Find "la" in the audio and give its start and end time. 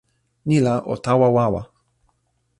0.65-0.75